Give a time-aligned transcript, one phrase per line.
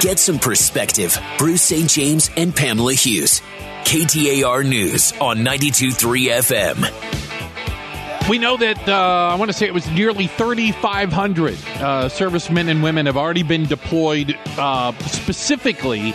[0.00, 1.18] Get some perspective.
[1.38, 1.90] Bruce St.
[1.90, 3.42] James and Pamela Hughes.
[3.82, 8.28] KTAR News on 92.3 FM.
[8.28, 12.82] We know that, uh, I want to say it was nearly 3,500 uh, servicemen and
[12.82, 16.14] women have already been deployed uh, specifically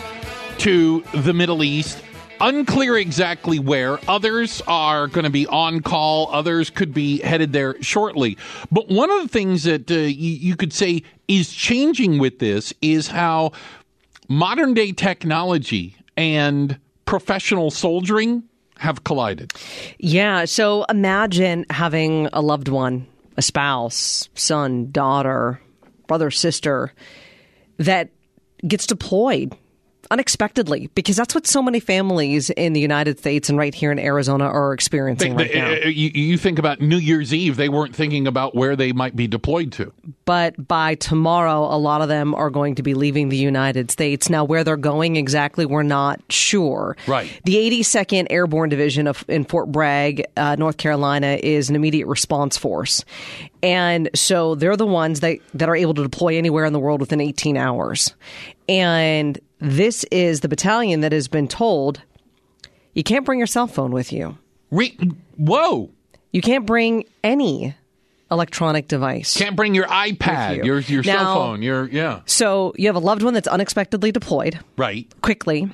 [0.58, 2.03] to the Middle East.
[2.40, 3.98] Unclear exactly where.
[4.08, 6.30] Others are going to be on call.
[6.32, 8.36] Others could be headed there shortly.
[8.70, 12.72] But one of the things that uh, you, you could say is changing with this
[12.82, 13.52] is how
[14.28, 18.42] modern day technology and professional soldiering
[18.78, 19.52] have collided.
[19.98, 20.44] Yeah.
[20.44, 23.06] So imagine having a loved one,
[23.36, 25.60] a spouse, son, daughter,
[26.06, 26.92] brother, sister
[27.78, 28.10] that
[28.66, 29.56] gets deployed
[30.14, 33.98] unexpectedly because that's what so many families in the United States and right here in
[33.98, 35.72] Arizona are experiencing They- right they- now.
[35.86, 39.16] uh, you, you think about New Year's Eve, they weren't thinking about where they might
[39.16, 39.92] be deployed to.
[40.24, 44.30] but by tomorrow, a lot of them are going to be leaving the United States.
[44.30, 46.96] Now, where they're going exactly, we're not sure.
[47.06, 47.28] Right.
[47.44, 52.56] The 82nd Airborne Division of, in Fort Bragg, uh, North Carolina, is an immediate response
[52.56, 53.04] force.
[53.62, 57.00] And so they're the ones that, that are able to deploy anywhere in the world
[57.00, 58.14] within 18 hours.
[58.68, 62.02] And this is the battalion that has been told
[62.92, 64.38] you can't bring your cell phone with you.
[64.70, 64.96] Re-
[65.36, 65.90] Whoa!
[66.32, 67.74] You can't bring any
[68.30, 69.36] electronic device.
[69.36, 70.64] Can't bring your iPad, you.
[70.64, 72.20] your your cell phone, your yeah.
[72.26, 75.70] So you have a loved one that's unexpectedly deployed Right, quickly,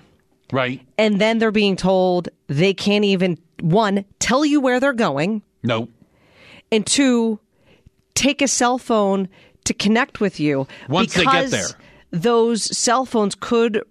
[0.52, 0.80] right.
[0.98, 5.88] and then they're being told they can't even, one, tell you where they're going, No,
[6.70, 7.38] and two,
[8.14, 9.28] take a cell phone
[9.64, 10.66] to connect with you.
[10.88, 11.66] Once they get there.
[12.10, 13.82] Those cell phones could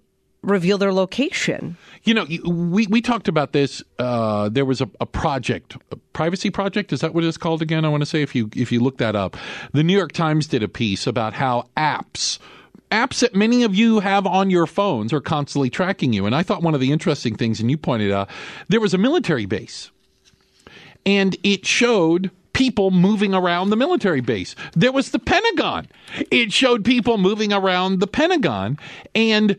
[0.42, 1.76] reveal their location.
[2.04, 3.82] you know we we talked about this.
[3.98, 6.92] Uh, there was a, a project, a privacy project.
[6.92, 7.84] Is that what it's called again?
[7.84, 9.36] I want to say if you if you look that up,
[9.72, 12.38] the New York Times did a piece about how apps.
[12.90, 16.26] Apps that many of you have on your phones are constantly tracking you.
[16.26, 18.28] And I thought one of the interesting things, and you pointed out,
[18.68, 19.92] there was a military base
[21.06, 24.54] and it showed people moving around the military base.
[24.74, 25.88] There was the Pentagon.
[26.30, 28.78] It showed people moving around the Pentagon.
[29.14, 29.56] And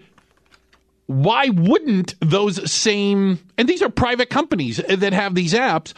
[1.08, 5.94] why wouldn't those same, and these are private companies that have these apps.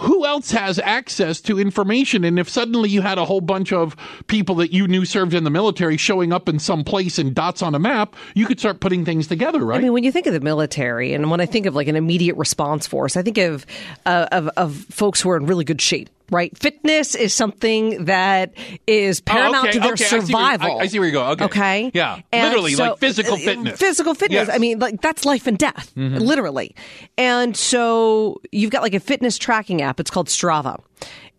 [0.00, 2.24] Who else has access to information?
[2.24, 3.96] And if suddenly you had a whole bunch of
[4.26, 7.62] people that you knew served in the military showing up in some place and dots
[7.62, 9.78] on a map, you could start putting things together, right?
[9.78, 11.96] I mean, when you think of the military, and when I think of like an
[11.96, 13.64] immediate response force, I think of
[14.04, 16.10] uh, of, of folks who are in really good shape.
[16.30, 18.52] Right, fitness is something that
[18.86, 20.78] is paramount Oh, okay, to their okay, I see where- survival.
[20.78, 21.24] I- I see where you go.
[21.28, 21.44] Okay.
[21.46, 21.90] Okay.
[21.94, 22.20] Yeah.
[22.32, 23.78] And Literally, so- like physical uh, fitness.
[23.78, 24.34] Physical fitness.
[24.34, 24.46] Yes.
[24.48, 24.54] Mm-hmm.
[24.54, 26.74] I mean, like that's life and death, literally.
[27.16, 30.00] And so you've got like a fitness tracking app.
[30.00, 30.78] It's called Strava.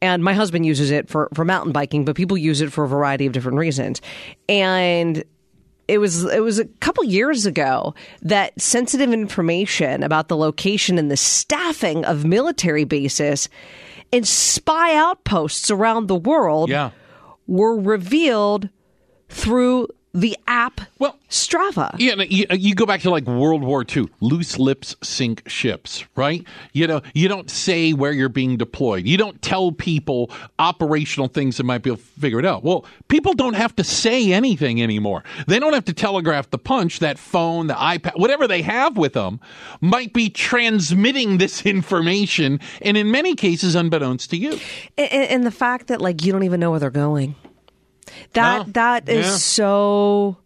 [0.02, 2.88] And my husband uses it for, for mountain biking, but people use it for a
[2.88, 4.02] variety of different reasons.
[4.48, 5.24] And
[5.88, 11.10] it was it was a couple years ago that sensitive information about the location and
[11.12, 13.50] the staffing of military bases
[14.12, 16.92] and spy outposts around the world yeah.
[17.48, 18.70] were revealed
[19.28, 21.96] through the app Well, Strava.
[22.00, 24.10] Yeah, no, you, you go back to like World War II.
[24.20, 26.44] Loose lips sink ships, right?
[26.74, 29.06] You know, you don't say where you're being deployed.
[29.06, 32.64] You don't tell people operational things that might be able to figure it out.
[32.64, 35.24] Well, people don't have to say anything anymore.
[35.48, 37.00] They don't have to telegraph the punch.
[37.00, 39.40] That phone, the iPad, whatever they have with them,
[39.82, 44.60] might be transmitting this information, and in many cases, unbeknownst to you.
[44.98, 47.36] and, and the fact that like you don't even know where they're going.
[48.34, 49.36] That Oh, that is yeah.
[49.36, 50.38] so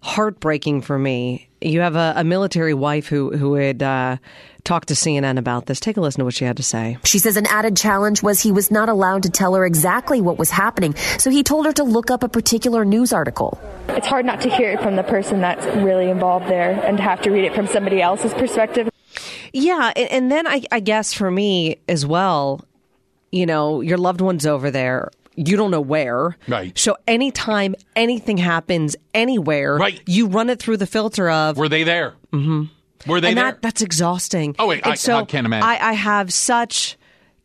[0.00, 1.48] heartbreaking for me.
[1.60, 4.16] You have a, a military wife who who had uh,
[4.62, 5.80] talked to CNN about this.
[5.80, 6.98] Take a listen to what she had to say.
[7.04, 10.38] She says an added challenge was he was not allowed to tell her exactly what
[10.38, 13.60] was happening, so he told her to look up a particular news article.
[13.88, 17.02] It's hard not to hear it from the person that's really involved there and to
[17.02, 18.88] have to read it from somebody else's perspective.
[19.52, 22.64] Yeah, and, and then I, I guess for me as well,
[23.32, 25.10] you know, your loved one's over there.
[25.46, 26.36] You don't know where.
[26.48, 26.76] Right.
[26.76, 30.00] So anytime anything happens anywhere, Right.
[30.06, 32.14] you run it through the filter of Were they there?
[32.32, 32.64] Mm-hmm.
[33.10, 33.44] Were they and there?
[33.52, 34.56] that that's exhausting.
[34.58, 35.68] Oh, wait, And I- so I can't imagine.
[35.68, 36.96] I, I have such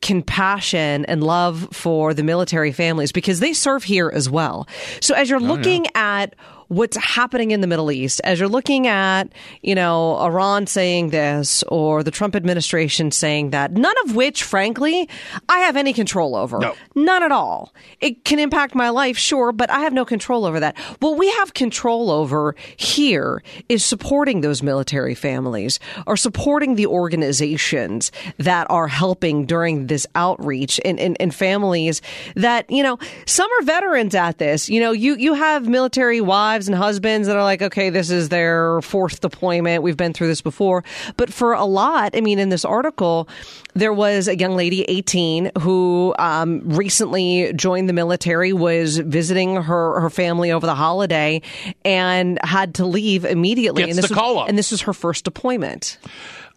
[0.01, 4.67] compassion and love for the military families because they serve here as well.
[5.01, 6.35] So as you're Oh, looking at
[6.73, 9.25] what's happening in the Middle East, as you're looking at,
[9.61, 15.07] you know, Iran saying this or the Trump administration saying that, none of which, frankly,
[15.47, 16.59] I have any control over.
[16.59, 16.75] No.
[16.95, 17.73] None at all.
[18.01, 20.77] It can impact my life, sure, but I have no control over that.
[20.99, 28.11] What we have control over here is supporting those military families or supporting the organizations
[28.37, 32.01] that are helping during this outreach and, and, and families
[32.35, 34.69] that, you know, some are veterans at this.
[34.69, 38.09] You know, you, you have military wives wives and husbands that are like, okay, this
[38.09, 39.83] is their fourth deployment.
[39.83, 40.83] We've been through this before.
[41.17, 43.27] But for a lot, I mean, in this article,
[43.73, 49.99] there was a young lady, 18, who um, recently joined the military, was visiting her,
[49.99, 51.41] her family over the holiday,
[51.83, 53.83] and had to leave immediately.
[53.83, 54.49] Gets and this the was, call up.
[54.49, 55.97] And this was her first deployment.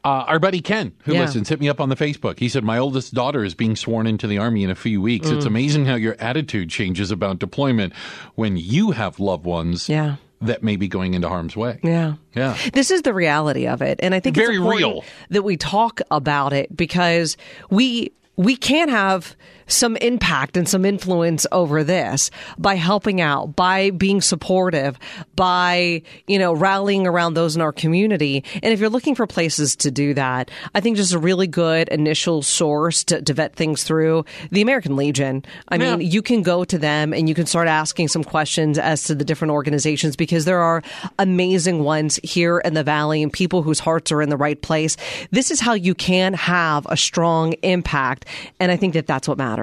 [0.07, 1.23] Uh, our buddy Ken, who Yeah.
[1.23, 2.39] listens, hit me up on the Facebook.
[2.39, 5.29] He said, My oldest daughter is being sworn into the Army in a few weeks.
[5.29, 5.37] Mm.
[5.37, 7.93] It's amazing how your attitude changes about deployment
[8.37, 10.17] when you have loved ones Yeah.
[10.41, 11.81] that may be going into harm's way.
[11.83, 12.15] Yeah.
[12.37, 12.57] Yeah.
[12.73, 13.99] This is the reality of it.
[14.01, 15.05] And I think Very it's important real.
[15.31, 17.37] that we talk about it because
[17.71, 19.35] we we can't have
[19.67, 24.99] some impact and some influence over this by helping out, by being supportive,
[25.35, 28.45] by, you know, rallying around those in our community.
[28.63, 31.89] And if you're looking for places to do that, I think just a really good
[31.89, 35.45] initial source to, to vet things through, the American Legion.
[35.69, 39.05] I mean, you can go to them and you can start asking some questions as
[39.05, 40.83] to the different organizations because there are
[41.19, 44.97] amazing ones here in the valley and people whose hearts are in the right place.
[45.31, 48.27] This is how you can have a strong impact,
[48.61, 49.56] and I think that that's what matters.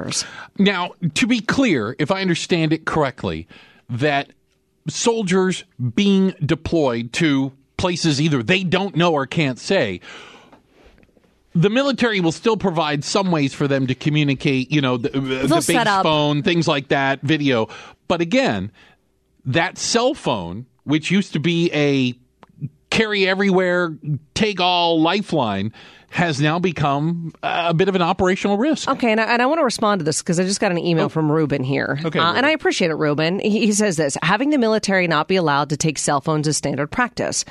[0.57, 3.47] Now, to be clear, if I understand it correctly,
[3.89, 4.31] that
[4.87, 5.63] soldiers
[5.95, 10.01] being deployed to places either they don't know or can't say,
[11.55, 15.63] the military will still provide some ways for them to communicate, you know, the, the
[15.67, 17.67] base phone, things like that, video.
[18.07, 18.71] But again,
[19.45, 22.15] that cell phone, which used to be a
[22.89, 23.95] carry everywhere,
[24.33, 25.73] take all lifeline,
[26.13, 28.87] has now become a bit of an operational risk.
[28.87, 30.77] Okay, and I, and I want to respond to this because I just got an
[30.77, 31.99] email from Ruben here.
[32.05, 33.39] Okay, Uh, and I appreciate it, Ruben.
[33.39, 36.55] He, he says this having the military not be allowed to take cell phones is
[36.55, 37.45] standard practice.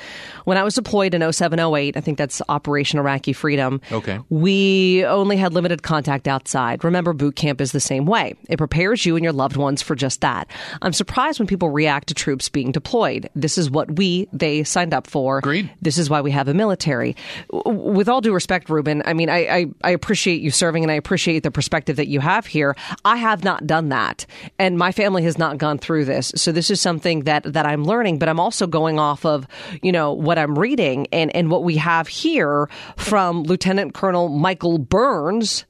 [0.45, 3.81] When I was deployed in 0708, I think that's Operation Iraqi Freedom.
[3.91, 4.19] Okay.
[4.29, 6.85] We only had limited contact outside.
[6.85, 8.35] Remember, boot camp is the same way.
[8.47, 10.47] It prepares you and your loved ones for just that.
[10.81, 13.29] I'm surprised when people react to troops being deployed.
[13.35, 15.39] This is what we, they signed up for.
[15.39, 15.69] Agreed.
[15.81, 17.15] This is why we have a military.
[17.51, 20.95] With all due respect, Ruben, I mean, I, I, I appreciate you serving and I
[20.95, 22.75] appreciate the perspective that you have here.
[23.03, 24.25] I have not done that,
[24.59, 26.31] and my family has not gone through this.
[26.35, 29.47] So this is something that, that I'm learning, but I'm also going off of,
[29.81, 34.77] you know, what I'm reading and, and what we have here from Lieutenant Colonel Michael
[34.77, 35.65] Burns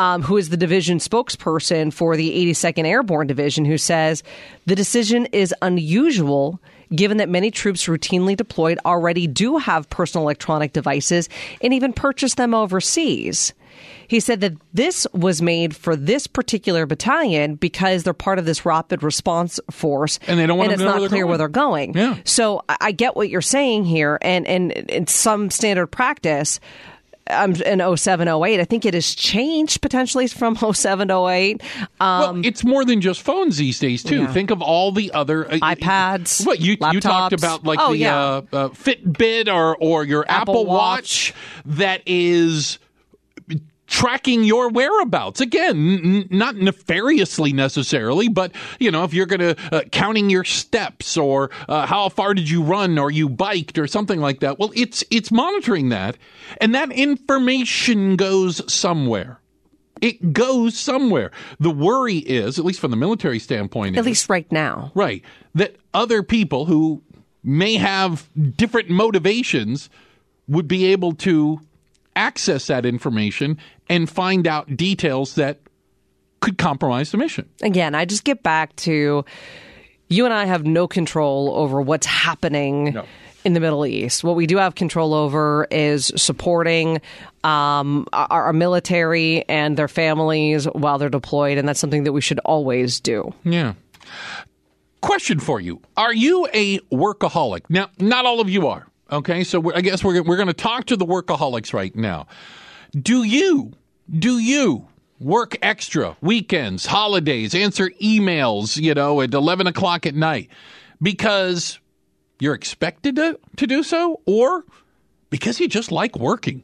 [0.00, 4.22] um, who is the division spokesperson for the 82nd Airborne Division, who says
[4.64, 6.58] the decision is unusual
[6.94, 11.28] given that many troops routinely deployed already do have personal electronic devices
[11.60, 13.52] and even purchase them overseas.
[14.08, 18.66] He said that this was made for this particular battalion because they're part of this
[18.66, 21.26] rapid response force, And they don't want and it's to know not where they're clear
[21.26, 21.92] where going.
[21.92, 22.16] they're going.
[22.16, 22.22] Yeah.
[22.24, 26.58] So I get what you're saying here, and and in some standard practice,
[27.30, 28.60] um, in 07, 08.
[28.60, 31.62] I think it has changed potentially from 07, 08.
[31.62, 34.22] Um, well, it's more than just phones these days, too.
[34.22, 34.32] Yeah.
[34.32, 37.98] Think of all the other uh, iPads, What you you talked about, like Oh, the
[37.98, 38.16] yeah.
[38.18, 41.34] uh, uh, Fitbit or or your Apple, Apple Watch.
[41.64, 42.78] that is
[43.90, 49.56] tracking your whereabouts again n- not nefariously necessarily but you know if you're going to
[49.74, 53.86] uh, counting your steps or uh, how far did you run or you biked or
[53.88, 56.16] something like that well it's it's monitoring that
[56.60, 59.40] and that information goes somewhere
[60.00, 64.30] it goes somewhere the worry is at least from the military standpoint at is- least
[64.30, 64.92] right now.
[64.94, 65.22] Right.
[65.54, 67.02] That other people who
[67.42, 69.90] may have different motivations
[70.48, 71.60] would be able to
[72.20, 73.58] access that information
[73.88, 75.58] and find out details that
[76.40, 77.48] could compromise the mission.
[77.62, 79.24] Again, I just get back to
[80.08, 82.92] you and I have no control over what's happening.
[82.92, 83.04] No.
[83.42, 87.00] In the Middle East, what we do have control over is supporting
[87.42, 92.20] um, our, our military and their families while they're deployed, and that's something that we
[92.20, 93.32] should always do.
[93.44, 93.72] Yeah.
[95.00, 97.62] Question for you: Are you a workaholic?
[97.70, 98.86] Now, not all of you are.
[99.10, 102.26] Okay, so I guess we're we're going to talk to the workaholics right now.
[102.92, 103.72] Do you?
[104.10, 104.86] Do you?
[105.18, 110.48] Work extra weekends, holidays, answer emails, you know, at 11 o'clock at night
[111.02, 111.78] because
[112.38, 114.64] you're expected to, to do so or
[115.28, 116.62] because you just like working?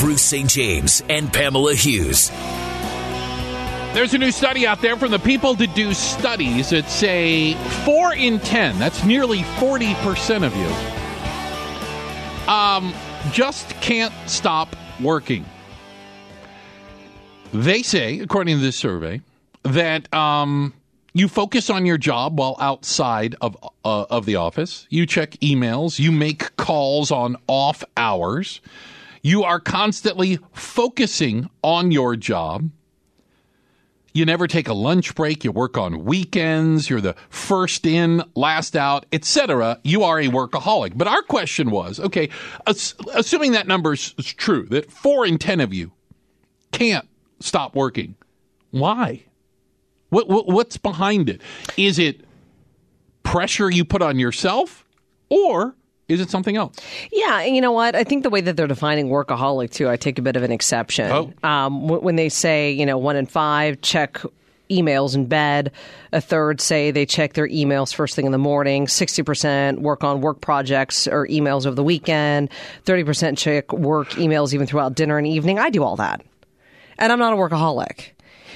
[0.00, 0.50] Bruce St.
[0.50, 2.32] James and Pamela Hughes.
[3.94, 7.52] There's a new study out there from the people that do studies that say
[7.84, 12.94] four in 10, that's nearly 40% of you, um,
[13.32, 15.44] just can't stop working.
[17.52, 19.20] They say, according to this survey,
[19.64, 20.72] that um,
[21.12, 24.86] you focus on your job while outside of uh, of the office.
[24.88, 25.98] You check emails.
[25.98, 28.62] You make calls on off hours.
[29.20, 32.70] You are constantly focusing on your job.
[34.12, 35.44] You never take a lunch break.
[35.44, 36.90] You work on weekends.
[36.90, 39.80] You're the first in, last out, etc.
[39.84, 40.96] You are a workaholic.
[40.96, 42.28] But our question was, okay,
[42.66, 45.92] ass- assuming that number is true, that four in ten of you
[46.72, 47.08] can't
[47.40, 48.16] stop working.
[48.70, 49.24] Why?
[50.10, 51.40] What, what what's behind it?
[51.76, 52.22] Is it
[53.22, 54.84] pressure you put on yourself,
[55.30, 55.74] or
[56.12, 56.76] is it something else?
[57.10, 57.94] Yeah, and you know what?
[57.94, 60.52] I think the way that they're defining workaholic too, I take a bit of an
[60.52, 61.10] exception.
[61.10, 61.32] Oh.
[61.48, 64.20] Um, when they say, you know, one in five check
[64.70, 65.72] emails in bed,
[66.12, 70.20] a third say they check their emails first thing in the morning, 60% work on
[70.20, 72.50] work projects or emails over the weekend,
[72.84, 75.58] 30% check work emails even throughout dinner and evening.
[75.58, 76.22] I do all that.
[76.98, 78.10] And I'm not a workaholic.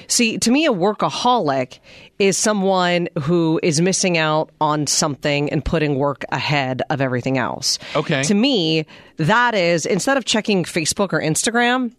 [0.09, 1.79] See, to me, a workaholic
[2.19, 7.79] is someone who is missing out on something and putting work ahead of everything else.
[7.95, 8.23] Okay.
[8.25, 8.87] To me,
[9.17, 11.93] that is instead of checking Facebook or Instagram,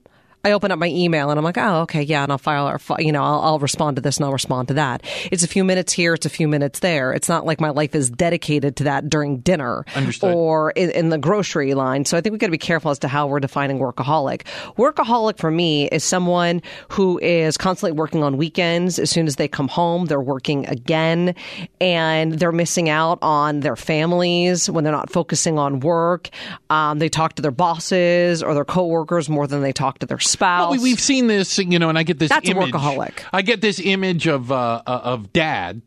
[0.44, 2.80] I open up my email and I'm like, oh, okay, yeah, and I'll file, or,
[3.00, 5.04] you know, I'll, I'll respond to this and I'll respond to that.
[5.30, 7.12] It's a few minutes here, it's a few minutes there.
[7.12, 10.34] It's not like my life is dedicated to that during dinner Understood.
[10.34, 12.06] or in, in the grocery line.
[12.06, 14.44] So I think we got to be careful as to how we're defining workaholic.
[14.78, 19.00] Workaholic for me is someone who is constantly working on weekends.
[19.00, 21.36] As soon as they come home, they're working again
[21.82, 26.30] and they're missing out on their families when they're not focusing on work.
[26.70, 30.20] Um, they talk to their bosses or their coworkers more than they talk to their
[30.28, 30.62] spouse.
[30.62, 32.72] Well, we, we've seen this, you know, and I get this That's a image.
[32.74, 33.20] workaholic.
[33.34, 35.82] I get this image of uh, uh, of dad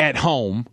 [0.00, 0.66] at home,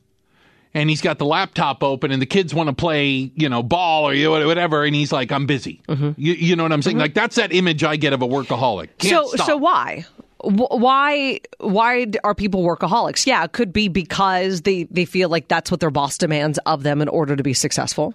[0.73, 4.05] and he's got the laptop open, and the kids want to play, you know, ball
[4.07, 6.11] or you whatever, and he's like, "I'm busy." Mm-hmm.
[6.17, 6.97] You, you know what I'm saying?
[6.97, 8.89] Like that's that image I get of a workaholic.
[8.97, 9.47] Can't so stop.
[9.47, 10.05] so why
[10.41, 15.69] why why are people workaholics yeah it could be because they they feel like that's
[15.69, 18.13] what their boss demands of them in order to be successful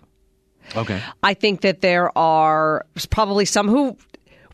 [0.74, 1.02] Okay.
[1.22, 3.94] i think that there are probably some who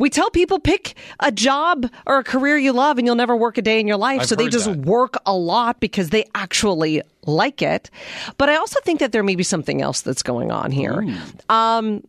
[0.01, 3.57] we tell people pick a job or a career you love and you'll never work
[3.59, 4.79] a day in your life I've so they just that.
[4.79, 7.91] work a lot because they actually like it
[8.39, 11.07] but i also think that there may be something else that's going on here
[11.49, 12.03] Um,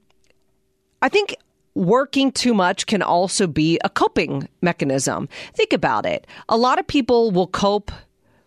[1.03, 1.36] I think
[1.74, 5.27] working too much can also be a coping mechanism.
[5.55, 6.27] Think about it.
[6.48, 7.91] A lot of people will cope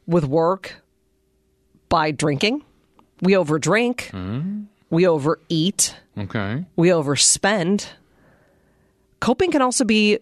[0.06, 0.76] with work
[1.88, 2.62] by drinking.
[3.22, 4.12] We overdrink.
[4.90, 5.96] We overeat.
[6.16, 6.64] Okay.
[6.76, 7.88] We overspend.
[9.20, 10.18] Coping can also be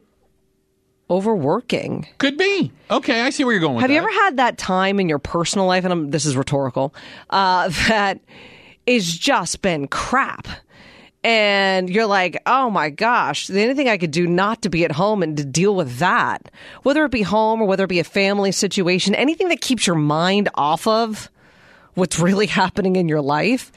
[1.10, 2.06] overworking.
[2.18, 2.72] Could be.
[2.90, 5.18] Okay, I see where you're going with Have you ever had that time in your
[5.18, 6.94] personal life, and I'm, this is rhetorical,
[7.30, 8.20] uh, that
[8.86, 10.48] is just been crap?
[11.24, 14.84] And you're like, oh my gosh, the only thing I could do not to be
[14.84, 16.50] at home and to deal with that,
[16.82, 19.94] whether it be home or whether it be a family situation, anything that keeps your
[19.94, 21.30] mind off of
[21.94, 23.72] what's really happening in your life,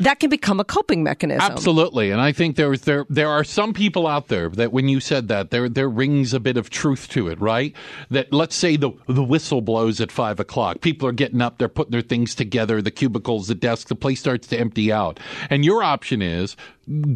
[0.00, 1.40] that can become a coping mechanism.
[1.40, 5.00] Absolutely, and I think there there there are some people out there that when you
[5.00, 7.74] said that there there rings a bit of truth to it, right?
[8.10, 11.68] That let's say the the whistle blows at five o'clock, people are getting up, they're
[11.68, 15.20] putting their things together, the cubicles, the desk, the place starts to empty out,
[15.50, 16.56] and your option is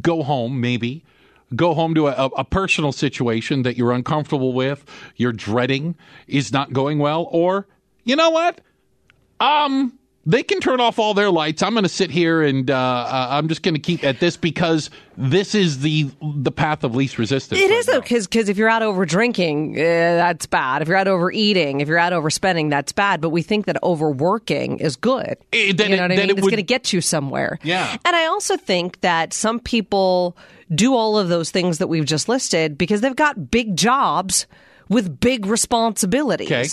[0.01, 1.05] go home, maybe.
[1.55, 6.73] Go home to a, a personal situation that you're uncomfortable with, you're dreading, is not
[6.73, 7.67] going well, or
[8.05, 8.63] you know what?
[9.39, 11.63] Um, they can turn off all their lights.
[11.63, 14.37] I'm going to sit here and uh, uh, I'm just going to keep at this
[14.37, 17.61] because this is the the path of least resistance.
[17.61, 18.01] It right is now.
[18.01, 20.81] because because if you're out over drinking, uh, that's bad.
[20.83, 23.21] If you're out overeating, if you're out overspending, that's bad.
[23.21, 25.37] But we think that overworking is good.
[25.53, 26.31] Eh, then you it- know what I mean?
[26.31, 27.59] it It's going to get you somewhere.
[27.63, 27.97] Yeah.
[28.05, 30.37] And I also think that some people
[30.73, 34.47] do all of those things that we've just listed because they've got big jobs
[34.93, 36.51] with big responsibilities.
[36.51, 36.69] Okay.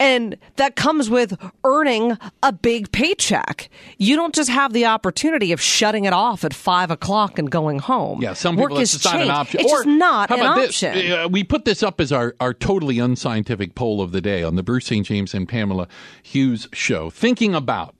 [0.00, 3.70] And that comes with earning a big paycheck.
[3.98, 7.78] You don't just have the opportunity of shutting it off at five o'clock and going
[7.78, 8.20] home.
[8.20, 9.60] Yeah, some people Work is just not an option.
[9.60, 11.12] It's or just not an option.
[11.12, 14.56] Uh, we put this up as our, our totally unscientific poll of the day on
[14.56, 15.06] the Bruce St.
[15.06, 15.86] James and Pamela
[16.22, 17.94] Hughes show, thinking about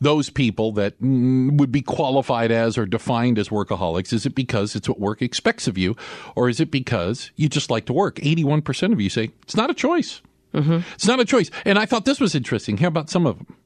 [0.00, 4.12] those people that mm, would be qualified as or defined as workaholics.
[4.12, 5.96] Is it because it's what work expects of you,
[6.34, 8.16] or is it because you just like to work?
[8.16, 10.22] 81% of you say it's not a choice.
[10.54, 10.78] Mm-hmm.
[10.94, 11.50] It's not a choice.
[11.64, 12.78] And I thought this was interesting.
[12.78, 13.56] How about some of them?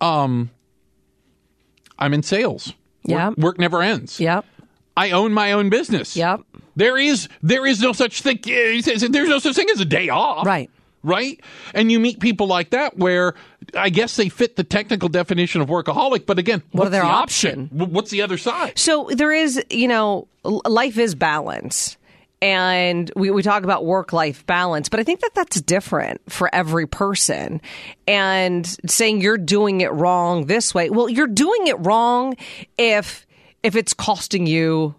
[0.00, 0.50] Um,
[1.98, 2.72] I'm in sales.
[3.04, 3.28] Yeah.
[3.28, 4.20] Work, work never ends.
[4.20, 4.44] Yep.
[4.96, 6.16] I own my own business.
[6.16, 6.40] Yep.
[6.76, 8.40] There is there is no such thing.
[8.44, 10.46] There's no such thing as a day off.
[10.46, 10.70] Right.
[11.04, 11.38] Right.
[11.74, 13.34] And you meet people like that where
[13.76, 17.02] I guess they fit the technical definition of workaholic, but again, What are what's their
[17.02, 17.68] the option?
[17.72, 18.78] W- What's the other side?
[18.78, 21.96] So there is, you know, life is balance.
[22.42, 26.54] And we, we talk about work life balance, but I think that that's different for
[26.54, 27.62] every person.
[28.06, 32.36] And saying you're doing it wrong this way, well, you're doing it wrong
[32.76, 33.26] if
[33.62, 34.94] if it's costing you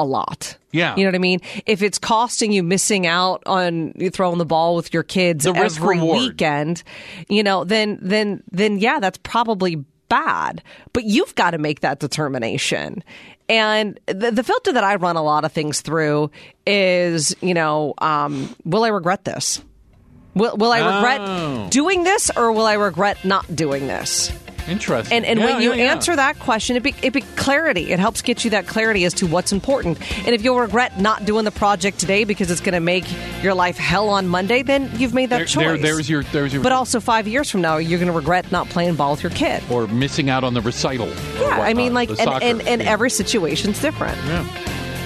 [0.00, 0.56] a lot.
[0.72, 0.94] Yeah.
[0.96, 1.40] You know what I mean?
[1.66, 5.52] If it's costing you missing out on you throwing the ball with your kids The
[5.52, 6.18] every reward.
[6.20, 6.82] weekend,
[7.28, 10.62] you know, then then then yeah, that's probably bad.
[10.92, 13.02] But you've got to make that determination.
[13.48, 16.30] And the, the filter that I run a lot of things through
[16.66, 19.60] is, you know, um, will I regret this?
[20.34, 20.94] Will, will I Oh.
[20.96, 24.30] regret doing this or will I regret not doing this?
[24.70, 25.16] Interesting.
[25.16, 25.92] And, and Yeah, when you yeah, yeah.
[25.92, 27.90] answer that question, it be, it be clarity.
[27.92, 29.98] It helps get you that clarity as to what's important.
[30.26, 33.04] And if you'll regret not doing the project today because it's going to make
[33.42, 35.64] your life hell on Monday, then you've made that There- choice.
[35.64, 38.50] there- there's your there's your but also five years from now, you're going to regret
[38.52, 39.62] not playing ball with your kid.
[39.70, 41.08] or missing out on the recital.
[41.40, 42.90] Yeah, I mean, like, and, and, and Yeah.
[42.90, 44.16] every situation's different.
[44.26, 44.46] Yeah.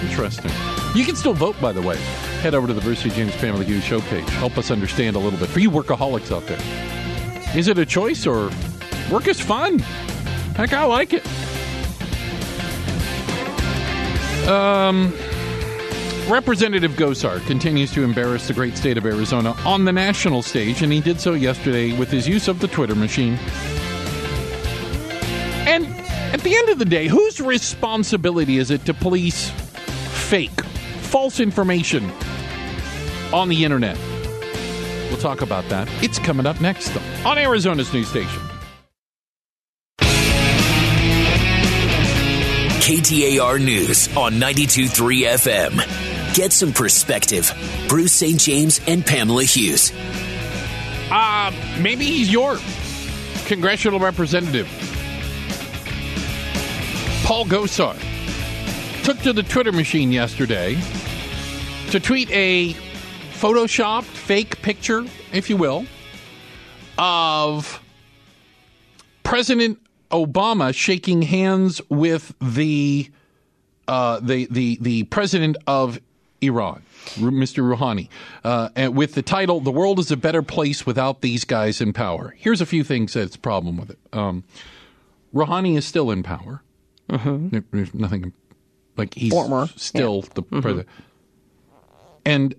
[0.08, 0.50] Interesting.
[0.94, 1.96] You can still vote, by the way.
[2.42, 3.14] Head over to the Bruce St.
[3.14, 4.28] James Pamela Hughes show page.
[4.30, 5.48] Help us understand a little bit.
[5.48, 6.58] For you workaholics out there,
[7.58, 8.50] is it a choice or
[9.10, 9.78] work is fun?
[10.56, 11.26] Heck, I like it.
[14.48, 15.12] Um,
[16.28, 20.92] Representative Gosar continues to embarrass the great state of Arizona on the national stage, and
[20.92, 23.34] he did so yesterday with his use of the Twitter machine.
[25.66, 25.86] And
[26.32, 29.50] at the end of the day, whose responsibility is it to police
[30.28, 30.60] fake,
[31.02, 32.10] false information
[33.32, 33.98] on the internet?
[35.10, 35.88] We'll talk about that.
[36.02, 38.53] It's coming up next on Arizona's news station.
[42.84, 46.34] KTAR News on 92.3 FM.
[46.34, 47.50] Get some perspective.
[47.88, 48.38] Bruce St.
[48.38, 49.90] James and Pamela Hughes.
[51.10, 51.50] Uh,
[51.80, 52.58] maybe he's your
[53.46, 54.66] congressional representative.
[57.24, 57.96] Paul Gosar
[59.02, 60.78] took to the Twitter machine yesterday
[61.90, 62.74] to tweet a
[63.32, 65.86] photoshopped fake picture, if you will,
[66.98, 67.82] of
[69.22, 69.78] President
[70.10, 73.10] Obama shaking hands with the
[73.88, 75.98] uh, the the the president of
[76.40, 76.82] Iran,
[77.16, 77.62] Mr.
[77.62, 78.08] Rouhani,
[78.44, 81.92] uh, and with the title "The World Is a Better Place Without These Guys in
[81.92, 83.98] Power." Here's a few things that's a problem with it.
[84.12, 84.44] Um,
[85.34, 86.62] Rouhani is still in power.
[87.08, 88.32] There- There's nothing
[88.96, 90.88] like he's Former, still the president,
[92.24, 92.54] and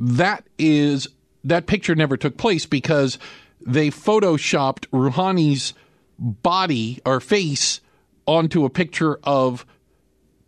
[0.00, 1.08] that is
[1.44, 3.18] that picture never took place because
[3.60, 5.72] they photoshopped Rouhani's
[6.18, 7.80] body or face
[8.26, 9.64] onto a picture of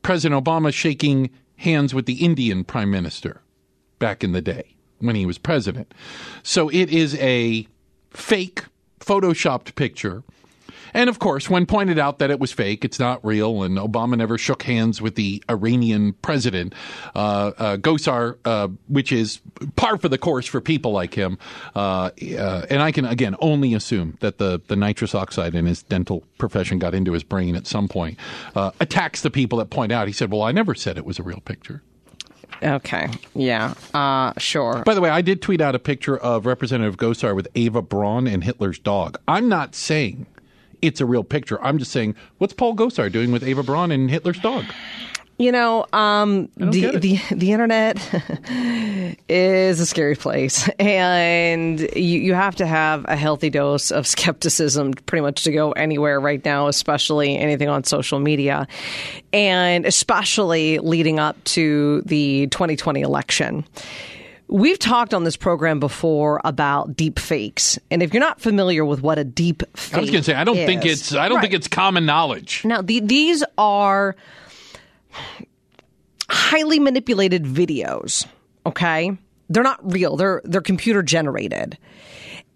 [0.02, 3.42] President Obama shaking hands with the Indian prime minister
[3.98, 5.92] back in the day when he was president.
[6.42, 7.66] So it is a
[8.11, 8.64] fake
[9.00, 10.22] photoshopped picture.
[10.94, 14.16] And of course, when pointed out that it was fake, it's not real, and Obama
[14.16, 16.74] never shook hands with the Iranian president,
[17.14, 19.40] uh, uh, Gosar, uh, which is
[19.76, 21.38] par for the course for people like him.
[21.74, 25.83] Uh, uh, and I can, again, only assume that the, the nitrous oxide in his
[25.83, 28.18] dental profession got into his brain at some point,
[28.55, 30.07] uh, attacks the people that point out.
[30.07, 31.83] He said, Well, I never said it was a real picture.
[32.62, 33.09] Okay.
[33.35, 33.74] Yeah.
[33.94, 34.83] Uh, sure.
[34.85, 38.26] By the way, I did tweet out a picture of Representative Gosar with Ava Braun
[38.26, 39.18] and Hitler's dog.
[39.26, 40.26] I'm not saying
[40.82, 41.62] it's a real picture.
[41.62, 44.64] I'm just saying, what's Paul Gosar doing with Ava Braun and Hitler's dog?
[45.40, 47.96] You know, um, the, the the internet
[49.30, 54.92] is a scary place, and you you have to have a healthy dose of skepticism
[54.92, 58.68] pretty much to go anywhere right now, especially anything on social media,
[59.32, 63.64] and especially leading up to the 2020 election.
[64.50, 69.00] We've talked on this program before about deep fakes, and if you're not familiar with
[69.00, 71.40] what a deep fake, I was going to say, I don't think it's, I don't
[71.40, 72.64] think it's common knowledge.
[72.64, 74.16] Now, the, these are
[76.28, 78.26] highly manipulated videos,
[78.66, 79.16] okay?
[79.48, 80.16] They're not real.
[80.16, 81.78] They're they're computer generated.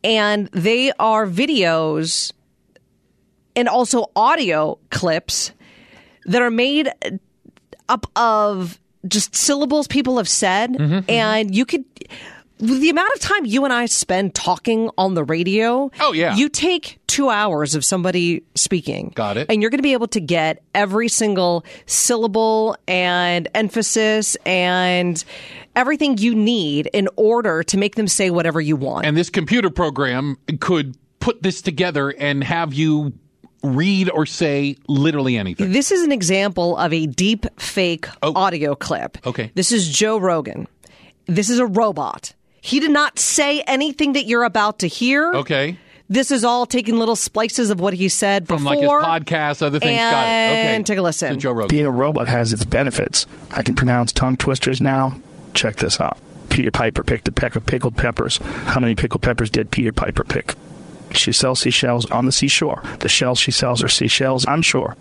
[0.02, 2.32] And they are videos
[3.56, 5.52] and also audio clips
[6.26, 6.90] that are made
[7.88, 11.84] up of just syllables people have said Mm-hmm, and you could
[12.58, 16.36] the amount of time you and I spend talking on the radio, Oh, yeah.
[16.36, 19.12] you take two hours of somebody speaking.
[19.14, 19.46] Got it.
[19.50, 25.22] And you're going to be able to get every single syllable and emphasis and
[25.74, 29.04] everything you need in order to make them say whatever you want.
[29.04, 33.14] And this computer program could put this together and have you
[33.64, 35.72] read or say literally anything.
[35.72, 38.32] This is an example of a deep fake oh.
[38.36, 39.18] audio clip.
[39.24, 39.30] Oh.
[39.30, 39.50] Okay.
[39.54, 40.68] This is Joe Rogan.
[41.26, 42.34] This is a robot.
[42.60, 45.34] He did not say anything that you're about to hear.
[45.34, 45.78] Okay.
[46.08, 49.00] This is all taking little splices of what he said From before.
[49.00, 49.98] like his podcast, other things.
[49.98, 50.52] Got it.
[50.52, 50.74] Okay.
[50.74, 51.34] And take a listen.
[51.34, 51.68] So Joe Rogan.
[51.68, 53.26] Being a robot has its benefits.
[53.50, 55.18] I can pronounce tongue twisters now.
[55.54, 56.18] Check this out.
[56.50, 58.36] Peter Piper picked a peck of pickled peppers.
[58.36, 60.54] How many pickled peppers did Peter Piper pick?
[61.16, 62.82] She sells seashells on the seashore.
[63.00, 64.96] The shells she sells are seashells, I'm sure.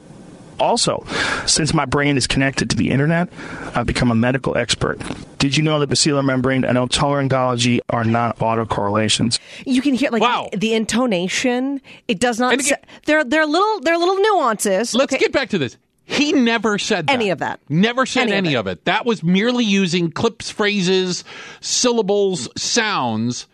[0.60, 1.04] Also,
[1.46, 3.28] since my brain is connected to the internet,
[3.76, 5.00] I've become a medical expert.
[5.40, 9.40] Did you know that basilar membrane and otolaryngology are not autocorrelations?
[9.66, 10.50] You can hear like Wow.
[10.56, 11.82] the intonation.
[12.08, 12.54] It does not.
[12.54, 14.94] And again- sa- there, there are little, they're little nuances.
[14.94, 15.20] Let's Okay.
[15.20, 15.76] get back to this.
[16.06, 17.14] He never said that.
[17.14, 17.60] Any of that.
[17.68, 18.86] Never said Any any, of of, it.
[18.86, 21.24] That was merely using clips, phrases,
[21.62, 23.48] syllables, sounds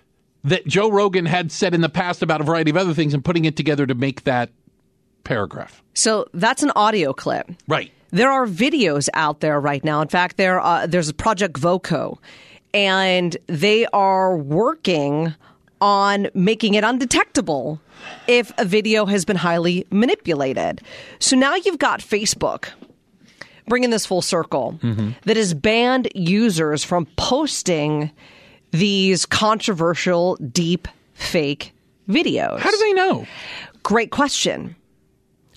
[0.43, 3.23] that Joe Rogan had said in the past about a variety of other things and
[3.23, 4.49] putting it together to make that
[5.23, 5.83] paragraph.
[5.93, 7.49] So that's an audio clip.
[7.67, 7.91] Right.
[8.11, 10.01] There are videos out there right now.
[10.01, 12.19] In fact, there uh, there's a Project Voco,
[12.73, 15.35] and they are working
[15.81, 17.79] on making it undetectable
[18.27, 20.81] if a video has been highly manipulated.
[21.19, 22.69] So now you've got Facebook
[23.67, 24.79] bringing this full circle
[25.25, 28.11] that has banned users from posting
[28.71, 31.73] these controversial deep fake
[32.09, 32.59] videos.
[32.59, 33.27] How do they know?
[33.83, 34.75] Great question.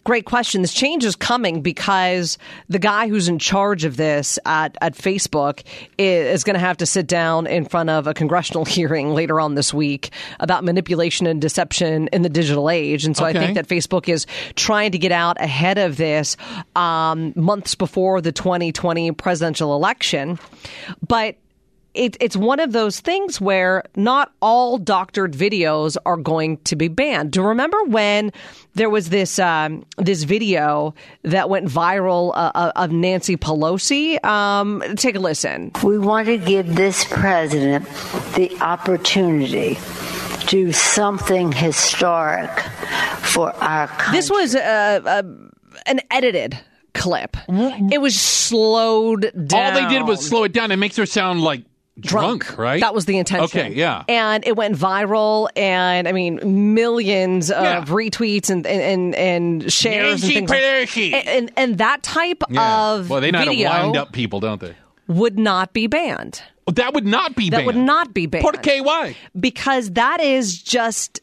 [0.04, 0.62] Great question.
[0.62, 2.36] This change is coming because
[2.68, 5.62] the guy who's in charge of this at, at Facebook
[5.96, 9.54] is going to have to sit down in front of a congressional hearing later on
[9.54, 13.04] this week about manipulation and deception in the digital age.
[13.04, 16.36] And so I think that Facebook is trying to get out ahead of this
[16.74, 20.36] um, months before the 2020 presidential election.
[21.06, 21.36] But
[21.94, 26.88] it, it's one of those things where not all doctored videos are going to be
[26.88, 27.32] banned.
[27.32, 28.32] Do you remember when
[28.74, 34.22] there was this um, this video that went viral uh, uh, of Nancy Pelosi?
[34.24, 35.72] Um, take a listen.
[35.82, 37.86] We want to give this president
[38.34, 39.74] the opportunity
[40.40, 42.50] to do something historic
[43.20, 44.18] for our country.
[44.18, 45.22] This was uh, uh,
[45.86, 46.58] an edited
[46.94, 47.36] clip.
[47.48, 49.74] It was slowed down.
[49.74, 50.70] All they did was slow it down.
[50.70, 51.64] It makes her sound like
[52.00, 52.80] drunk, right?
[52.80, 53.60] That was the intention.
[53.60, 54.04] Okay, yeah.
[54.08, 57.84] And it went viral, and I mean, millions of Yeah.
[57.84, 60.96] retweets and and, and, and shares Nancy and things.
[61.12, 62.92] like- and, and that type Yeah.
[62.94, 64.74] of well, they know how to video wind up people, don't they?
[65.08, 67.66] would not be banned that would not be That banned.
[67.66, 68.42] would not be banned.
[68.42, 68.82] Por qué?
[68.84, 69.16] Why?
[69.38, 71.20] because that is just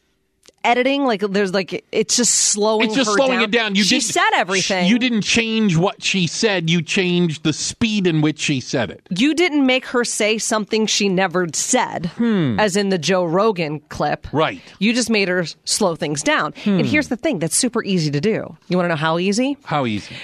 [0.64, 1.04] editing.
[1.04, 2.86] Like there's like it's just slowing.
[2.86, 3.42] It's just slowing down.
[3.42, 3.74] it down.
[3.74, 4.88] You she said everything.
[4.88, 6.70] You didn't change what she said.
[6.70, 9.06] You changed the speed in which she said it.
[9.10, 14.26] You didn't make her say something she never said, as in the Joe Rogan clip.
[14.26, 14.36] Hmm.
[14.36, 14.58] Right.
[14.60, 14.76] Hmm.
[14.78, 16.54] You just made her slow things down.
[16.64, 18.56] And here's the thing that's super easy to do.
[18.68, 19.56] You want to know how easy?
[19.64, 20.14] How easy?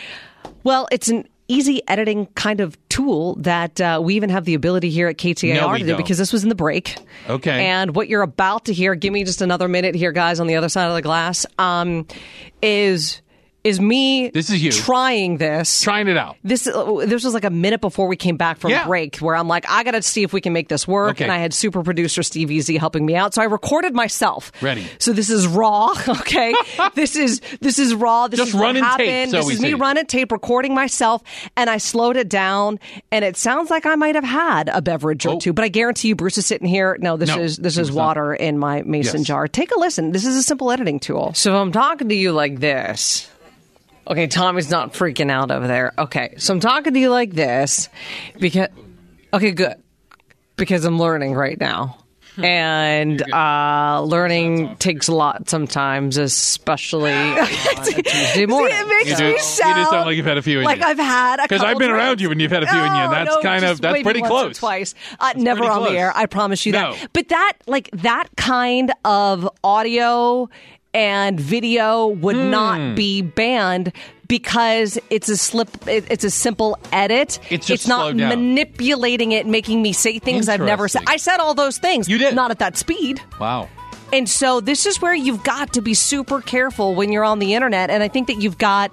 [0.64, 4.90] Well, it's an easy editing kind of tool that uh, we even have the ability
[4.90, 5.96] here at KTAR No, to do don't.
[5.96, 6.96] because this was in the break.
[7.28, 7.66] Okay.
[7.66, 10.56] And what you're about to hear, give me just another minute here, guys, on the
[10.56, 12.06] other side of the glass, um,
[12.62, 13.20] is
[13.66, 14.72] is me This is you.
[14.72, 15.80] trying this.
[15.82, 16.36] Trying it out.
[16.44, 18.86] this uh, this was like a minute before we came back from Yeah.
[18.86, 21.12] break where I'm like, I got to see if we can make this work.
[21.16, 21.24] Okay.
[21.24, 24.52] And I had super producer Steve Easy helping me out, so I recorded myself.
[24.62, 24.86] Ready.
[24.98, 25.94] So this is raw.
[26.08, 26.54] Okay.
[26.94, 28.28] this is this is raw.
[28.28, 29.30] This Just is what running tape, happened.
[29.32, 31.22] so this we is me running tape, recording myself,
[31.56, 32.78] and I slowed it down.
[33.12, 35.38] And it sounds like I might have had a beverage or Oh.
[35.38, 36.96] two, but I guarantee you, Bruce is sitting here.
[37.00, 38.06] No, this No, is this is was not.
[38.06, 39.26] water in my mason Yes.
[39.28, 39.48] jar.
[39.48, 40.12] Take a listen.
[40.12, 41.32] This is a simple editing tool.
[41.34, 43.28] So if I'm talking to you like this.
[44.08, 45.92] Okay, Tommy's not freaking out over there.
[45.98, 47.88] Okay, so I'm talking to you like this
[48.38, 48.68] because.
[49.34, 49.74] Okay, good.
[50.56, 51.98] Because I'm learning right now.
[52.38, 58.76] And uh, learning takes a lot sometimes, especially on a Tuesday morning.
[58.76, 60.58] See, it makes You do- me you just sound sound like you've had a few
[60.58, 60.84] in like you.
[60.84, 62.84] I've had a Because couple I've been around you and you've had a few in
[62.84, 64.58] you, and No, that's no, kind of that's pretty close.
[64.58, 65.90] twice, uh, never pretty on close.
[65.92, 66.12] the air.
[66.14, 66.92] I promise you No.
[66.92, 67.08] that.
[67.14, 70.50] But that, like that kind of audio
[70.96, 72.50] and video would Hmm.
[72.50, 73.92] not be banned
[74.28, 75.68] because it's a slip.
[75.86, 77.38] It's a simple edit.
[77.50, 81.02] It's just not manipulating it, making me say things I've never said.
[81.06, 82.08] I said all those things.
[82.08, 82.34] You did.
[82.34, 83.20] not at that speed.
[83.38, 83.68] Wow.
[84.12, 87.54] And so this is where you've got to be super careful when you're on the
[87.54, 87.90] internet.
[87.90, 88.90] And I think that you've got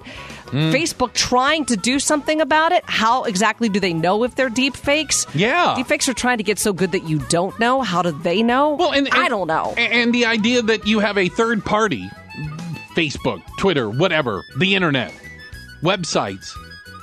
[0.53, 0.69] Hmm.
[0.69, 2.83] Facebook trying to do something about it.
[2.85, 5.25] How exactly do they know if they're deep fakes?
[5.33, 5.73] Yeah.
[5.75, 7.81] Deep fakes are trying to get so good that you don't know.
[7.81, 8.75] How do they know?
[8.75, 9.73] Well, and, I don't know.
[9.75, 12.07] And, and the idea that you have a third party,
[12.95, 15.11] Facebook, Twitter, whatever, the internet,
[15.81, 16.55] websites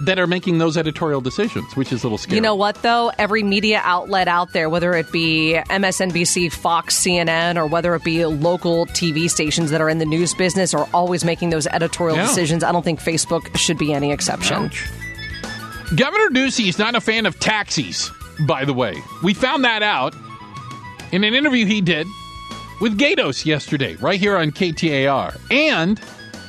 [0.02, 2.36] that are making those editorial decisions, which is a little scary.
[2.36, 3.12] You know what, though?
[3.18, 8.24] Every media outlet out there, whether it be MSNBC, Fox, CNN, or whether it be
[8.24, 12.26] local TV stations that are in the news business, are always making those editorial Yeah.
[12.26, 12.64] decisions.
[12.64, 14.56] I don't think Facebook should be any exception.
[14.64, 14.88] Ouch.
[15.96, 18.10] Governor Ducey is not a fan of taxis,
[18.46, 18.94] by the way.
[19.22, 20.14] We found that out
[21.12, 22.06] in an interview he did
[22.80, 25.36] with Gaydos yesterday, right here on KTAR.
[25.50, 26.00] And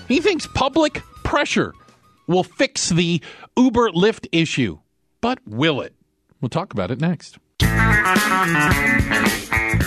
[0.07, 1.73] he thinks public pressure
[2.27, 3.19] will fix the
[3.57, 4.79] Uber Lyft issue.
[5.19, 5.93] But will it?
[6.39, 7.37] We'll talk about it next.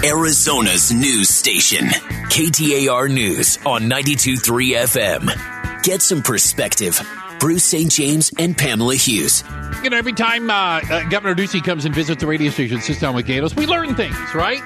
[0.05, 1.87] Arizona's news station.
[2.29, 5.83] KTAR News on 92.3 FM.
[5.83, 7.01] Get some perspective.
[7.41, 7.91] Bruce St.
[7.91, 9.43] James and Pamela Hughes.
[9.83, 13.01] You know, every time uh, uh, Governor Ducey comes and visits the radio station, sits
[13.01, 14.63] down with Gaydos, we learn things, right?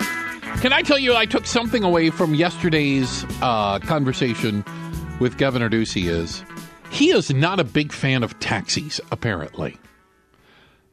[0.61, 4.65] Can I tell you, I took something away from yesterday's uh, conversation
[5.21, 6.45] with Governor Ducey is
[6.91, 9.77] he is not a big fan of taxis, apparently.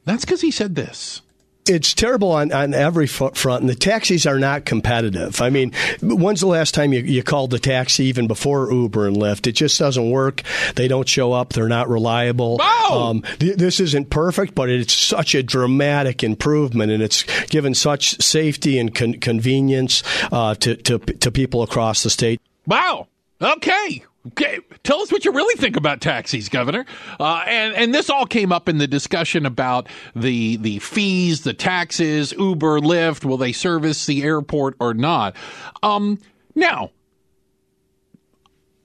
[0.05, 1.21] That's because he said this
[1.67, 5.41] it's terrible on, on every front, and the taxis are not competitive.
[5.41, 9.17] I mean, when's the last time you, you called a taxi, even before Uber and
[9.17, 9.47] Lyft?
[9.47, 10.43] It just doesn't work.
[10.75, 11.53] They don't show up.
[11.53, 12.58] They're not reliable.
[12.62, 13.10] Oh!
[13.10, 18.21] Um, th- this isn't perfect, but it's such a dramatic improvement, and it's given such
[18.21, 22.39] safety and con- convenience uh, to, to, to people across the state.
[22.67, 23.08] Wow.
[23.41, 24.03] Okay.
[24.29, 26.85] Okay, tell us what you really think about taxis, Governor.
[27.19, 31.53] Uh, and and this all came up in the discussion about the the fees, the
[31.53, 33.23] taxes, Uber, Lyft.
[33.23, 35.35] Will they service the airport or not?
[35.83, 36.17] Um,
[36.55, 36.89] now,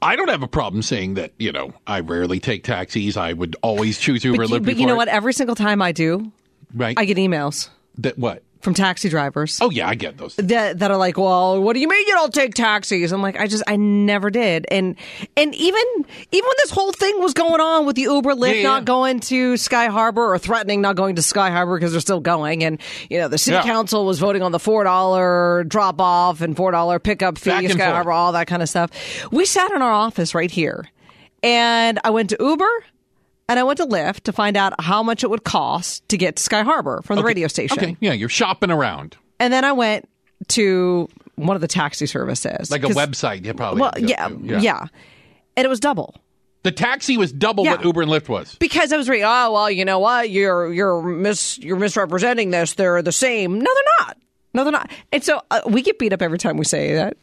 [0.02, 1.32] I don't have a problem saying that.
[1.38, 3.16] You know, I rarely take taxis.
[3.16, 4.64] I would always choose Uber, but you, Lyft.
[4.64, 5.08] but you know what?
[5.08, 6.30] Every single time I do,
[6.74, 6.98] Right.
[6.98, 8.42] I get emails that what?
[8.60, 9.58] From taxi drivers.
[9.60, 10.36] Oh yeah, I get those.
[10.36, 13.10] that that are like, well, what do you mean you don't take taxis?
[13.12, 14.96] I'm like, I just, I never did, and
[15.36, 15.82] and even
[16.30, 18.62] even when this whole thing was going on with the Uber Lyft Yeah, yeah.
[18.64, 22.20] not going to Sky Harbor or threatening not going to Sky Harbor because they're still
[22.20, 23.62] going, and you know the city Yeah.
[23.62, 27.68] council was voting on the four dollar drop off and four dollar pickup fee, Sky
[27.68, 27.80] forth.
[27.80, 28.90] Harbor, all that kind of stuff.
[29.32, 30.86] We sat in our office right here,
[31.42, 32.68] and I went to Uber.
[33.50, 36.36] And I went to Lyft to find out how much it would cost to get
[36.36, 37.76] to Sky Harbor from the radio station.
[37.76, 40.08] Okay, yeah, you're shopping around And then I went
[40.48, 42.70] to one of the taxi services.
[42.70, 43.44] like a website.
[43.44, 44.28] You probably Well, go yeah,
[44.60, 44.86] yeah,
[45.56, 46.14] And it was double.
[46.62, 47.72] The taxi was double Yeah.
[47.72, 48.54] what Uber and Lyft was.
[48.60, 50.30] Because I was reading, oh well, you know what?
[50.30, 52.74] You're you're mis you're misrepresenting this.
[52.74, 53.58] They're the same.
[53.58, 54.16] No, they're not.
[54.52, 54.90] No, they're not.
[55.12, 57.16] And so uh, we get beat up every time we say that.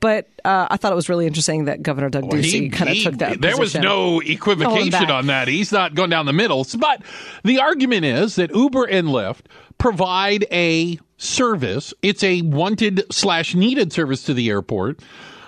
[0.00, 2.96] But uh, I thought it was really interesting that Governor Doug Well, Ducey kind of
[2.98, 3.40] took that.
[3.40, 5.46] There was no equivocation on that.
[5.48, 6.66] He's not going down the middle.
[6.78, 7.02] But
[7.44, 9.42] the argument is that Uber and Lyft
[9.78, 11.94] provide a service.
[12.02, 15.00] It's a wanted slash needed service to the airport.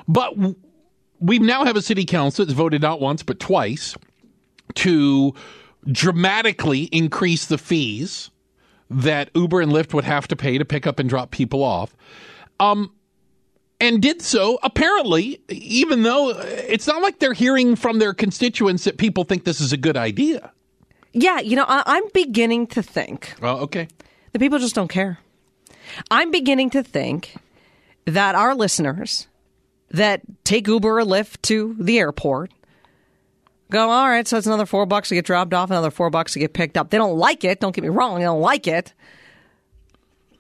[0.07, 0.35] But
[1.18, 3.97] we now have a city council that's voted not once but twice
[4.75, 5.35] to
[5.90, 8.31] dramatically increase the fees
[8.94, 11.96] that Uber and Lyft would have to pay to pick up and drop people off.
[12.61, 12.92] Um,
[13.80, 18.96] and did so apparently, even though it's not like they're hearing from their constituents that
[18.96, 20.52] people think this is a good idea.
[21.12, 23.88] Yeah, you know, I, I'm beginning to think Well, okay.
[24.33, 25.18] the people just don't care.
[26.11, 27.37] I'm beginning to think
[28.04, 29.26] that our listeners
[29.90, 32.52] that take Uber or Lyft to the airport
[33.74, 36.32] go, all right, so it's another four bucks to get dropped off, another four bucks
[36.32, 36.90] to get picked up.
[36.90, 37.60] They don't like it.
[37.60, 38.16] Don't get me wrong.
[38.18, 38.92] They don't like it.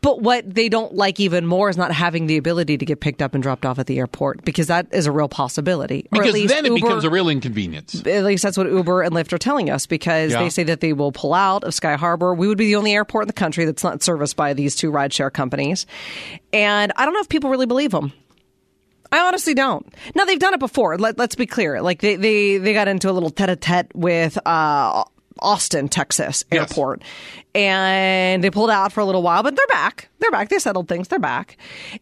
[0.00, 3.22] But what they don't like even more is not having the ability to get picked
[3.22, 6.06] up and dropped off at the airport because that is a real possibility.
[6.12, 8.06] Or at Because least then it Uber- becomes a real inconvenience.
[8.06, 10.40] at least that's what Uber and Lyft are telling us because Yeah.
[10.42, 12.34] they say that they will pull out of Sky Harbor.
[12.34, 14.92] We would be the only airport in the country that's not serviced by these two
[14.92, 15.86] rideshare companies.
[16.52, 18.12] And I don't know if people really believe them.
[19.14, 19.86] I honestly don't.
[20.16, 20.98] Now they've done it before.
[20.98, 21.80] Let, let's be clear.
[21.80, 25.04] Like they, they, they got into a little tete-a-tete with uh,
[25.38, 26.44] Austin, Texas
[26.96, 27.43] Yes.
[27.54, 27.64] Airport.
[27.64, 30.08] And they pulled out for a little while, but they're back.
[30.18, 30.48] They're back.
[30.48, 31.08] They settled things.
[31.08, 31.56] They're back.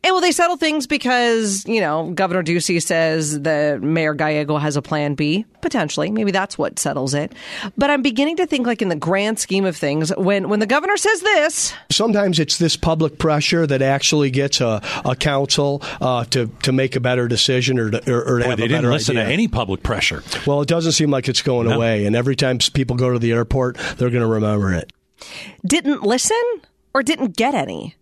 [0.05, 4.77] And well, they settled things because, you know, Governor Ducey says that Mayor Gallego has
[4.77, 6.11] a plan B, potentially.
[6.11, 7.33] Maybe that's what settles it.
[7.77, 10.67] But I'm beginning to think, like, in the grand scheme of things, when, when the
[10.67, 16.25] governor says this, Sometimes it's this public pressure that actually gets a, a council uh,
[16.27, 18.69] to to make a better decision or to, or, or to Boy, have they a
[18.69, 19.27] didn't better listen idea.
[19.29, 20.23] to any public pressure.
[20.47, 23.33] Well, it doesn't seem like it's going away, and every time people go to the
[23.33, 24.93] airport, they're going to remember it.
[25.67, 26.43] Didn't listen
[26.95, 27.97] or didn't get any.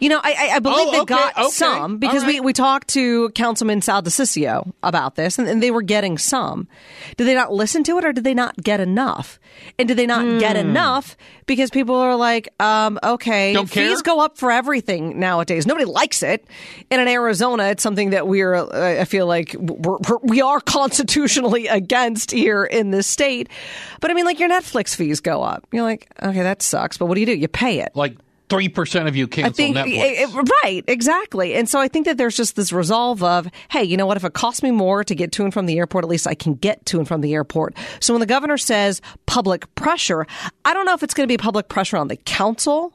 [0.00, 2.40] You know, I, I, I believe Oh, they okay, got okay, some because all we,
[2.40, 6.68] we talked to Councilman Sal DiCiccio about this and, and they were getting some.
[7.16, 9.38] Did they not listen to it or did they not get enough?
[9.78, 10.68] And did they not get Hmm.
[10.70, 11.16] enough
[11.46, 13.88] because people are like, um, okay, Don't care?
[13.88, 15.66] fees go up for everything nowadays.
[15.66, 16.46] Nobody likes it.
[16.90, 20.60] And in Arizona, it's something that we're, I feel like we're, we are
[20.96, 23.48] constitutionally against here in this state.
[24.00, 25.66] But I mean, like your Netflix fees go up.
[25.72, 26.96] You're like, okay, that sucks.
[26.98, 27.34] But what do you do?
[27.36, 27.92] You pay it.
[27.94, 28.16] Like
[28.48, 29.86] 3% of you I cancel think Netflix.
[29.94, 31.54] it- it- right, exactly.
[31.54, 34.16] And so I think that there's just this resolve of, hey, you know what?
[34.16, 36.34] If it costs me more to get to and from the airport, at least I
[36.34, 37.74] can get to and from the airport.
[38.00, 40.26] So when the governor says public pressure,
[40.64, 42.92] I don't know if it's going to be public pressure on the council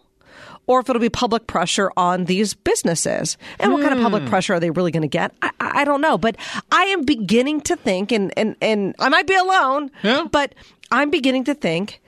[0.67, 3.37] or if it'll be public pressure on these businesses.
[3.59, 4.29] And what kind of public hmm.
[4.29, 5.33] pressure are they really going to get?
[5.41, 6.17] I, I I don't know.
[6.17, 6.37] But
[6.71, 10.25] I am beginning to think, and, and, and I might be alone, Yeah.
[10.29, 10.55] but
[10.91, 12.01] I'm beginning to think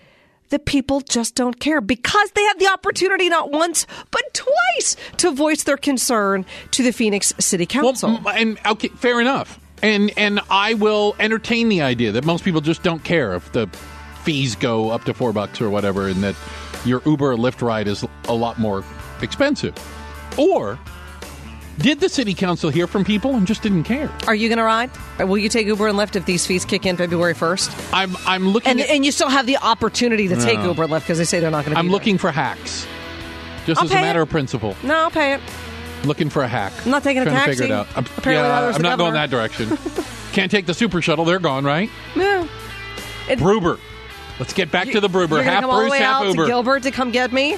[0.50, 5.32] that people just don't care because they had the opportunity not once but twice to
[5.32, 8.18] voice their concern to the Phoenix City Council.
[8.18, 9.60] m- and okay, fair enough.
[9.82, 13.68] and and I will entertain the idea that most people just don't care if the
[14.24, 16.36] fees go up to four bucks or whatever, and that
[16.86, 18.84] your Uber or Lyft ride is a lot more
[19.22, 19.74] expensive.
[20.38, 20.78] Or
[21.80, 24.12] did the city council hear from people and just didn't care?
[24.28, 24.90] Are you going to ride?
[25.18, 27.92] Or will you take Uber and Lyft if these fees kick in February 1st?
[27.94, 30.92] I'm I'm looking And, at, and you still have the opportunity to take Uber and
[30.92, 32.86] Lyft because they say they're not going to I'm looking for hacks.
[33.66, 34.24] Just I'll as a pay matter it.
[34.24, 34.76] of principle.
[34.84, 35.42] No, I'll pay it.
[36.06, 36.72] Looking for a hack.
[36.86, 37.60] I'm not taking a Trying to taxi.
[37.64, 37.88] figure it out.
[37.96, 39.28] I'm, Apparently yeah, I'm the not going governor.
[39.28, 39.78] that direction.
[40.34, 41.26] Can't take the super shuttle.
[41.26, 41.90] They're gone, right?
[42.16, 42.48] Yeah.
[43.30, 43.78] It- Bruber.
[44.40, 45.36] Let's get back to the Bruber.
[45.36, 46.44] You're gonna half come all the Bruce, way half out Uber.
[46.44, 47.58] to Gilbert to come get me?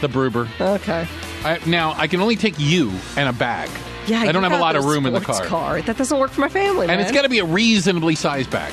[0.00, 0.48] The Bruber.
[0.60, 1.08] Okay.
[1.44, 3.70] I, now I can only take you and a bag.
[4.06, 6.30] Yeah, I don't have a lot of room in the sports car, That doesn't work
[6.30, 7.00] for my family, and man.
[7.00, 8.72] it's got to be a reasonably sized bag.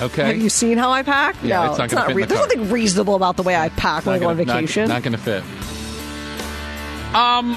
[0.00, 0.24] Okay.
[0.24, 1.36] Have you seen how I pack?
[1.42, 2.48] Yeah, no, it's not gonna fit in the There's car.
[2.48, 4.88] nothing reasonable about the way I pack when I go on gonna- not- vacation.
[4.88, 5.44] Not, going to fit.
[7.14, 7.56] Um,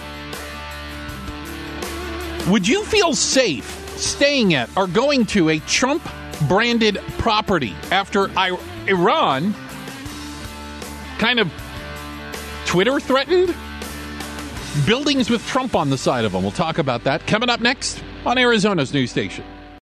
[2.51, 3.65] would you feel safe
[3.97, 6.07] staying at or going to a Trump
[6.47, 9.55] branded property after I- Iran
[11.17, 11.51] kind of
[12.65, 13.55] Twitter threatened
[14.85, 16.41] buildings with Trump on the side of them?
[16.41, 19.45] We'll talk about that coming up next on Arizona's news station.